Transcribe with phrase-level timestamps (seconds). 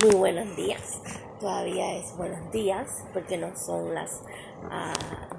[0.00, 1.02] Muy buenos días.
[1.38, 4.22] Todavía es buenos días porque no son las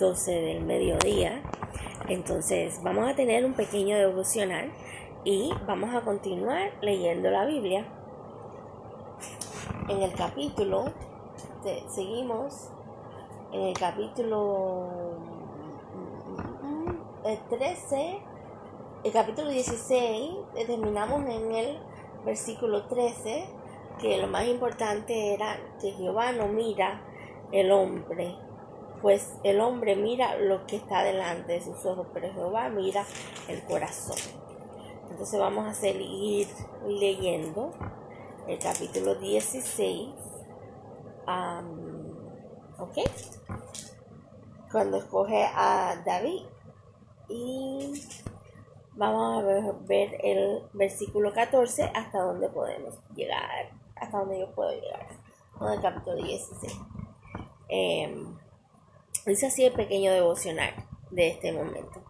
[0.00, 1.40] 12 ah, del mediodía.
[2.08, 4.72] Entonces vamos a tener un pequeño devocional
[5.22, 7.86] y vamos a continuar leyendo la Biblia.
[9.88, 10.86] En el capítulo,
[11.88, 12.70] seguimos
[13.52, 14.88] en el capítulo
[17.50, 20.30] 13, mm, el capítulo 16,
[20.66, 21.78] terminamos en el
[22.24, 23.59] versículo 13
[24.00, 27.02] que lo más importante era que Jehová no mira
[27.52, 28.36] el hombre,
[29.02, 33.04] pues el hombre mira lo que está delante de sus ojos, pero Jehová mira
[33.48, 34.16] el corazón.
[35.10, 36.48] Entonces vamos a seguir
[36.86, 37.72] leyendo
[38.46, 40.08] el capítulo 16.
[42.78, 42.98] ¿Ok?
[44.72, 46.42] Cuando escoge a David.
[47.28, 47.92] Y
[48.94, 49.46] vamos a
[49.86, 55.06] ver, el versículo 14 hasta donde podemos llegar hasta donde yo puedo llegar,
[55.58, 56.72] con el capítulo 16.
[57.68, 58.36] Em,
[59.26, 60.74] dice así el pequeño devocional
[61.10, 62.02] de este momento.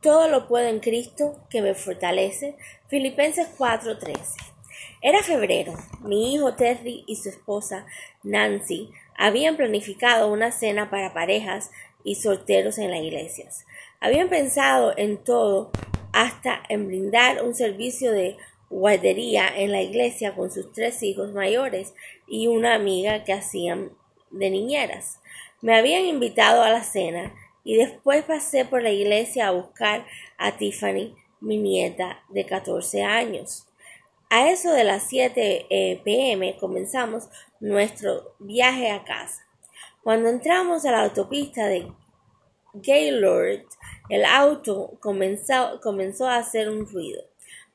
[0.00, 2.56] Todo lo puedo en Cristo que me fortalece.
[2.86, 4.36] Filipenses 4:13.
[5.02, 5.74] Era febrero.
[6.00, 7.86] Mi hijo Terry y su esposa
[8.22, 11.70] Nancy habían planificado una cena para parejas
[12.04, 13.66] y solteros en las iglesias.
[14.00, 15.70] Habían pensado en todo
[16.12, 18.36] hasta en brindar un servicio de
[18.70, 21.94] guardería en la iglesia con sus tres hijos mayores
[22.26, 23.92] y una amiga que hacían
[24.30, 25.20] de niñeras.
[25.60, 30.56] Me habían invitado a la cena y después pasé por la iglesia a buscar a
[30.56, 33.66] Tiffany, mi nieta de 14 años.
[34.30, 37.28] A eso de las 7 eh, pm comenzamos
[37.60, 39.42] nuestro viaje a casa.
[40.02, 41.90] Cuando entramos a la autopista de
[42.74, 43.64] Gaylord,
[44.08, 47.22] el auto comenzó, comenzó a hacer un ruido.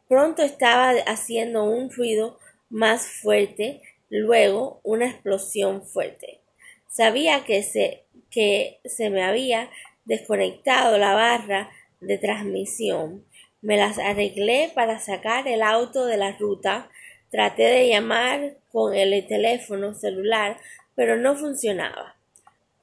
[0.07, 2.37] Pronto estaba haciendo un ruido
[2.69, 6.39] más fuerte, luego una explosión fuerte.
[6.87, 9.69] Sabía que se, que se me había
[10.05, 13.25] desconectado la barra de transmisión.
[13.61, 16.89] Me las arreglé para sacar el auto de la ruta.
[17.31, 20.57] Traté de llamar con el teléfono celular,
[20.95, 22.15] pero no funcionaba.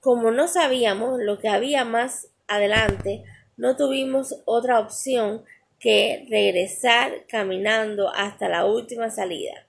[0.00, 3.22] Como no sabíamos lo que había más adelante,
[3.56, 5.44] no tuvimos otra opción
[5.80, 9.66] que regresar caminando hasta la última salida.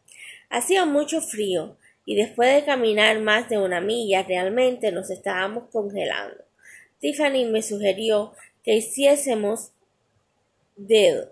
[0.50, 6.44] Hacía mucho frío y después de caminar más de una milla realmente nos estábamos congelando.
[7.00, 8.34] Tiffany me sugirió
[8.64, 9.72] que hiciésemos
[10.76, 11.32] dedo.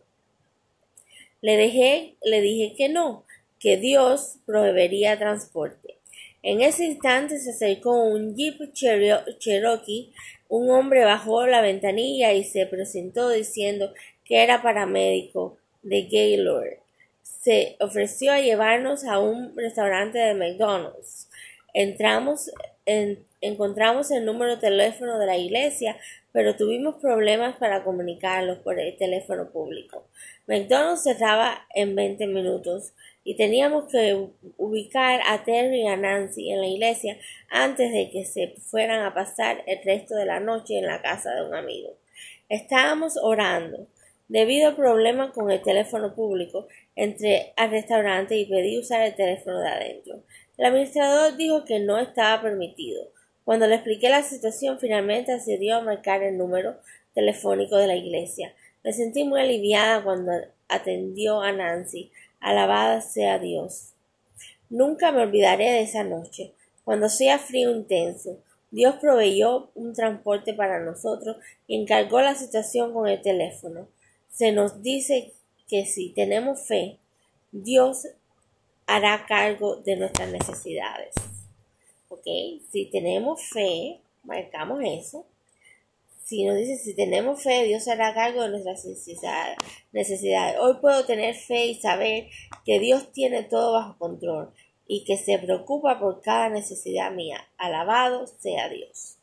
[1.41, 3.25] Le dejé, le dije que no,
[3.59, 5.99] que Dios proveería transporte.
[6.41, 10.13] En ese instante se acercó un Jeep Cherokee.
[10.47, 13.93] Un hombre bajó la ventanilla y se presentó diciendo
[14.29, 16.77] que era paramédico de Gaylord,
[17.23, 21.27] se ofreció a llevarnos a un restaurante de McDonald's.
[21.73, 22.51] Entramos,
[23.41, 25.97] encontramos el número de teléfono de la iglesia,
[26.31, 30.05] pero tuvimos problemas para comunicarlos por el teléfono público.
[30.45, 36.61] McDonald's cerraba en 20 minutos y teníamos que ubicar a Terry y a Nancy en
[36.61, 37.17] la iglesia
[37.49, 41.33] antes de que se fueran a pasar el resto de la noche en la casa
[41.33, 41.95] de un amigo.
[42.47, 43.87] Estábamos orando
[44.29, 49.59] Debido al problema con el teléfono público, entré al restaurante y pedí usar el teléfono
[49.59, 50.21] de adentro.
[50.55, 53.09] El administrador dijo que no estaba permitido.
[53.43, 56.77] Cuando le expliqué la situación, finalmente accedió a marcar el número
[57.15, 58.53] telefónico de la iglesia.
[58.83, 60.31] Me sentí muy aliviada cuando
[60.67, 62.11] atendió a Nancy.
[62.39, 63.95] Alabada sea Dios.
[64.69, 66.53] Nunca me olvidaré de esa noche,
[66.83, 68.37] cuando hacía frío intenso.
[68.69, 73.87] Dios proveyó un transporte para nosotros y encargó la situación con el teléfono
[74.29, 75.33] se nos dice
[75.67, 76.99] que si tenemos fe,
[77.51, 78.07] Dios
[78.87, 81.13] hará cargo de nuestras necesidades.
[82.09, 82.25] ¿Ok?
[82.71, 85.25] Si tenemos fe, marcamos eso.
[86.23, 90.59] Si nos dice si tenemos fe, Dios hará cargo de nuestras necesidades.
[90.59, 92.27] Hoy puedo tener fe y saber
[92.65, 94.53] que Dios tiene todo bajo control
[94.87, 97.47] y que se preocupa por cada necesidad mía.
[97.57, 99.17] Alabado sea Dios.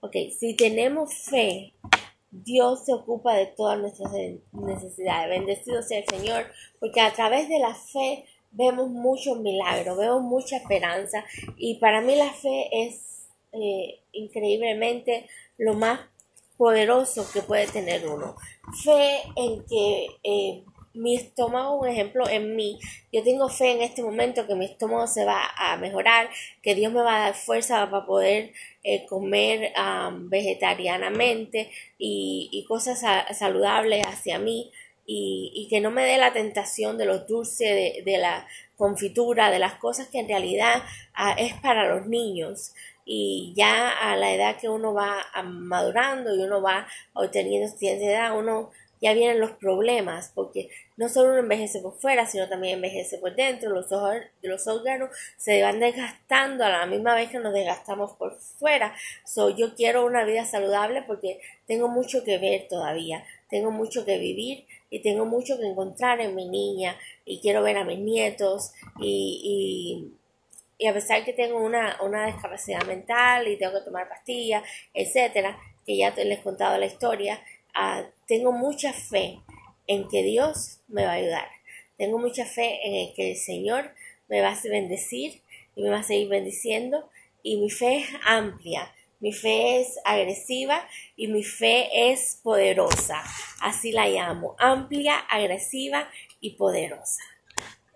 [0.00, 1.72] Ok, si tenemos fe,
[2.32, 4.10] Dios se ocupa de todas nuestras
[4.52, 5.28] necesidades.
[5.28, 6.46] Bendecido sea el Señor,
[6.80, 11.24] porque a través de la fe vemos muchos milagros, vemos mucha esperanza
[11.56, 16.00] y para mí la fe es eh, increíblemente lo más
[16.56, 18.34] poderoso que puede tener uno.
[18.82, 20.64] Fe en que eh,
[20.94, 22.78] mi estómago, un ejemplo, en mí,
[23.12, 26.28] yo tengo fe en este momento que mi estómago se va a mejorar,
[26.62, 28.52] que Dios me va a dar fuerza para poder
[28.82, 29.72] eh, comer
[30.28, 33.02] vegetarianamente y, cosas
[33.36, 34.70] saludables hacia mí
[35.06, 38.46] y, que no me dé la tentación de los dulces, de, la
[38.76, 40.82] confitura, de las cosas que en realidad
[41.14, 42.74] ah, es para los niños.
[43.04, 48.38] Y ya a la edad que uno va madurando y uno va obteniendo cierta edad,
[48.38, 48.70] uno
[49.02, 53.34] ya vienen los problemas, porque no solo uno envejece por fuera, sino también envejece por
[53.34, 58.94] dentro, los, órganos se van desgastando a la misma vez que nos desgastamos por fuera.
[59.26, 64.18] So, yo quiero una vida saludable porque tengo mucho que ver todavía, tengo mucho que
[64.18, 68.72] vivir y tengo mucho que encontrar en mi niña y quiero ver a mis nietos
[69.00, 70.14] y,
[70.78, 74.62] y, a pesar que tengo una, una discapacidad mental y tengo que tomar pastillas,
[74.94, 77.40] etcétera, que ya les he contado la historia,
[78.26, 79.40] Tengo mucha fe
[79.86, 81.48] en que Dios me va a ayudar.
[81.98, 83.94] Tengo mucha fe en que el Señor
[84.28, 85.42] me va a bendecir
[85.76, 87.08] y me va a seguir bendiciendo.
[87.42, 93.22] Y mi fe es amplia, mi fe es agresiva y mi fe es poderosa.
[93.60, 96.08] Así la llamo, amplia, agresiva
[96.40, 97.22] y poderosa.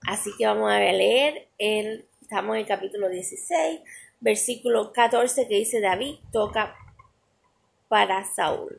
[0.06, 3.80] Así que vamos a leer, el, estamos en el capítulo 16,
[4.20, 6.76] versículo 14 que dice David toca
[7.88, 8.78] para Saúl.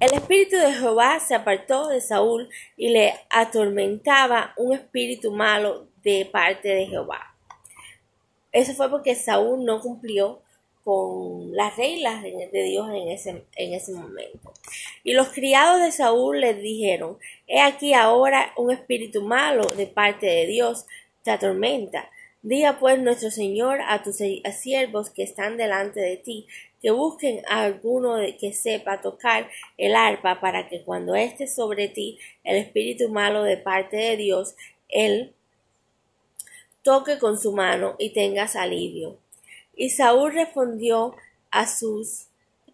[0.00, 6.28] El espíritu de Jehová se apartó de Saúl y le atormentaba un espíritu malo de
[6.30, 7.36] parte de Jehová.
[8.50, 10.42] Eso fue porque Saúl no cumplió
[10.82, 14.52] con las reglas de Dios en ese, en ese momento.
[15.04, 20.26] Y los criados de Saúl le dijeron, he aquí ahora un espíritu malo de parte
[20.26, 20.86] de Dios
[21.22, 22.10] te atormenta.
[22.42, 26.46] Diga pues nuestro Señor a tus siervos que están delante de ti,
[26.84, 29.48] que busquen a alguno que sepa tocar
[29.78, 34.54] el arpa para que cuando esté sobre ti el espíritu malo de parte de Dios,
[34.90, 35.32] él
[36.82, 39.16] toque con su mano y tengas alivio.
[39.74, 41.16] Y Saúl respondió
[41.50, 42.26] a sus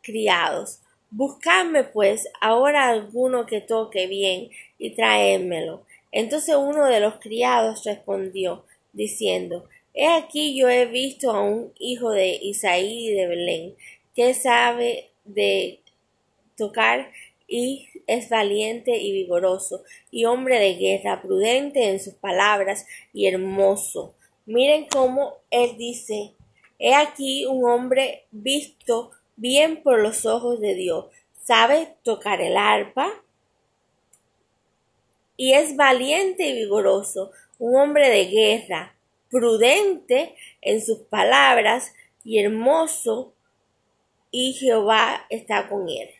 [0.02, 0.80] criados,
[1.12, 5.86] Buscadme pues ahora alguno que toque bien y traédmelo.
[6.10, 12.10] Entonces uno de los criados respondió, diciendo, He aquí yo he visto a un hijo
[12.10, 13.76] de Isaí de Belén,
[14.20, 15.80] que sabe de
[16.54, 17.10] tocar
[17.48, 22.84] y es valiente y vigoroso, y hombre de guerra, prudente en sus palabras
[23.14, 24.14] y hermoso.
[24.44, 26.34] Miren cómo él dice,
[26.78, 31.06] he aquí un hombre visto bien por los ojos de Dios,
[31.42, 33.10] sabe tocar el arpa
[35.38, 38.94] y es valiente y vigoroso, un hombre de guerra,
[39.30, 43.32] prudente en sus palabras y hermoso,
[44.30, 46.10] y Jehová está con él.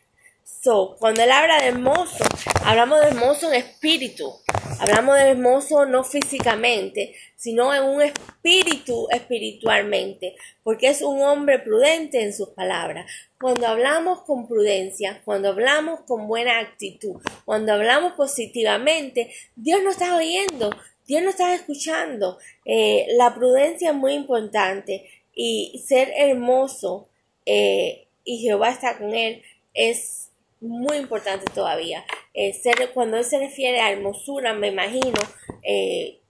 [0.43, 2.23] So, cuando él habla de hermoso,
[2.63, 4.31] hablamos de hermoso en espíritu.
[4.79, 12.21] Hablamos de hermoso no físicamente, sino en un espíritu espiritualmente, porque es un hombre prudente
[12.21, 13.09] en sus palabras.
[13.39, 20.15] Cuando hablamos con prudencia, cuando hablamos con buena actitud, cuando hablamos positivamente, Dios nos está
[20.15, 20.69] oyendo,
[21.07, 22.37] Dios nos está escuchando.
[22.65, 27.10] Eh, la prudencia es muy importante y ser hermoso
[27.45, 29.41] eh, y Jehová está con él
[29.73, 32.05] es muy importante todavía.
[32.33, 32.53] Eh,
[32.93, 35.19] cuando él se refiere a hermosura, me imagino,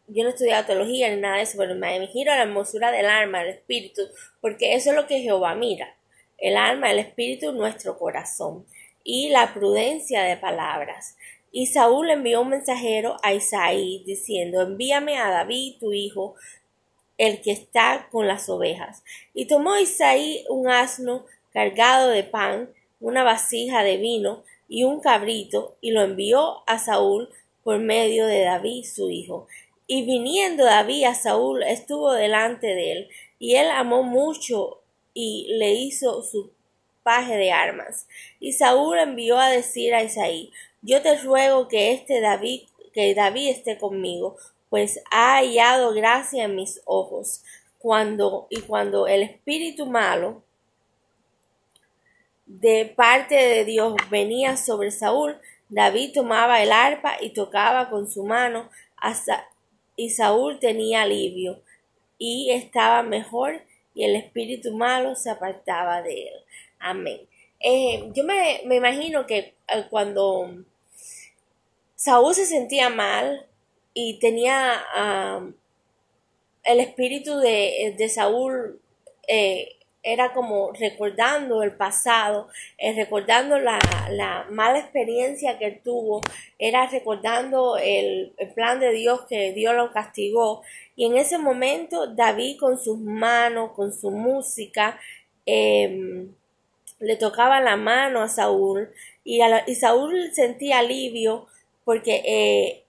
[0.07, 3.07] yo no he estudiado teología ni nada de eso, pero me imagino la hermosura del
[3.07, 4.01] alma, del espíritu,
[4.41, 5.95] porque eso es lo que Jehová mira.
[6.37, 8.65] El alma, el espíritu, nuestro corazón
[9.03, 11.17] y la prudencia de palabras.
[11.51, 16.35] Y Saúl envió un mensajero a Isaí diciendo, envíame a David, tu hijo,
[17.21, 19.03] el que está con las ovejas.
[19.35, 25.75] Y tomó Isaí un asno cargado de pan, una vasija de vino y un cabrito,
[25.81, 27.29] y lo envió a Saúl
[27.63, 29.45] por medio de David, su hijo.
[29.85, 34.81] Y viniendo David a Saúl, estuvo delante de él, y él amó mucho
[35.13, 36.49] y le hizo su
[37.03, 38.07] paje de armas.
[38.39, 40.51] Y Saúl envió a decir a Isaí,
[40.81, 42.63] yo te ruego que este David,
[42.93, 44.37] que David esté conmigo,
[44.71, 47.43] pues ha hallado gracia en mis ojos.
[47.77, 50.43] Cuando, y cuando el espíritu malo
[52.45, 55.37] de parte de Dios venía sobre Saúl,
[55.67, 59.45] David tomaba el arpa y tocaba con su mano hasta,
[59.97, 61.61] y Saúl tenía alivio
[62.17, 63.61] y estaba mejor
[63.93, 66.33] y el espíritu malo se apartaba de él.
[66.79, 67.19] Amén.
[67.59, 70.63] Eh, yo me, me, imagino que eh, cuando
[71.95, 73.47] Saúl se sentía mal
[73.93, 74.83] y tenía
[76.63, 78.79] el espíritu de, de Saúl
[79.27, 83.79] eh, era como recordando el pasado, eh, recordando la,
[84.09, 86.21] la, mala experiencia que tuvo,
[86.57, 90.63] era recordando el, el, plan de Dios que Dios lo castigó.
[90.95, 94.99] Y en ese momento David con sus manos, con su música,
[95.45, 96.33] em,
[96.99, 98.89] le tocaba la mano a Saúl
[99.23, 101.47] y, y Saúl sentía alivio
[101.83, 102.83] porque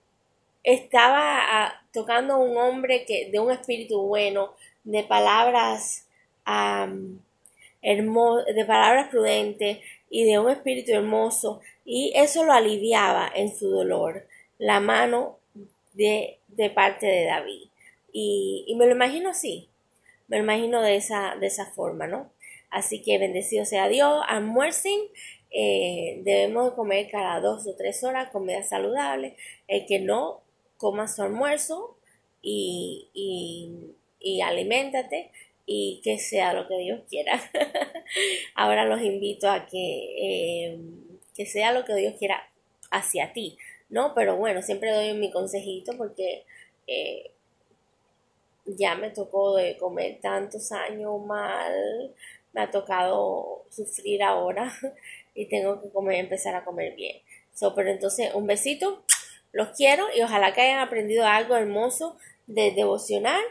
[0.63, 4.53] estaba tocando a un hombre que, de un espíritu bueno,
[4.83, 6.07] de palabras
[7.81, 9.79] de palabras prudentes
[10.09, 14.27] y de un espíritu hermoso, y eso lo aliviaba en su dolor,
[14.57, 15.37] la mano
[15.93, 17.67] de, de parte de David.
[18.11, 19.69] Y, y, me lo imagino así,
[20.27, 22.31] me lo imagino de esa, de esa forma, ¿no?
[22.69, 24.99] Así que bendecido sea Dios, almuercen,
[25.51, 29.35] eh, debemos comer cada dos o tres horas comida saludable,
[29.67, 30.41] el que no
[30.83, 31.95] coma su almuerzo
[32.41, 35.31] y, y, y aliméntate
[35.65, 37.39] y que sea lo que Dios quiera.
[38.55, 39.77] Ahora los invito a que,
[40.17, 40.79] eh,
[41.33, 42.49] que sea lo que Dios quiera
[42.91, 44.13] hacia ti, ¿no?
[44.13, 46.43] Pero bueno, siempre doy mi consejito porque
[46.87, 47.31] eh,
[48.65, 52.13] ya me tocó de comer tantos años mal,
[52.51, 54.69] me ha tocado sufrir ahora
[55.33, 57.21] y tengo que comer, empezar a comer bien.
[57.53, 59.05] So, pero entonces, un besito,
[59.53, 62.17] los quiero y ojalá que hayan aprendido algo hermoso
[62.47, 63.41] de devocional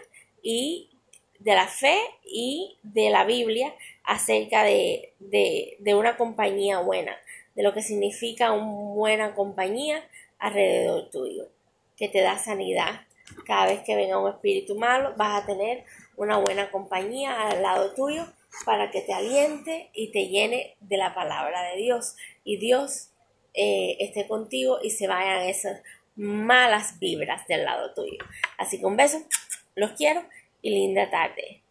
[0.43, 0.91] y
[1.39, 7.17] de la fe y de la Biblia acerca de, de, una compañía buena,
[7.55, 10.05] de lo que significa una buena compañía
[10.39, 11.49] alrededor tuyo,
[11.97, 13.03] que te da sanidad.
[13.47, 15.85] Cada vez que venga un espíritu malo, vas a tener
[16.17, 18.27] una buena compañía al lado tuyo
[18.65, 22.17] para que te aliente y te llene de la palabra de Dios.
[22.45, 23.12] Y Dios
[23.55, 25.83] eh, esté contigo y se vayan esas
[26.15, 28.19] malas vibras del lado tuyo.
[28.59, 29.19] Así que un beso,
[29.75, 30.25] los quiero
[30.61, 31.62] y linda tarde.